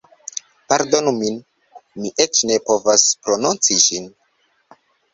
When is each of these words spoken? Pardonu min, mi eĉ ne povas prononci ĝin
Pardonu 0.71 1.13
min, 1.19 1.37
mi 2.01 2.13
eĉ 2.27 2.43
ne 2.51 2.59
povas 2.73 3.07
prononci 3.23 3.81
ĝin 3.89 4.13